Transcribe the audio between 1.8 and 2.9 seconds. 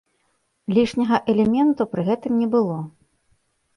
пры гэтым не было.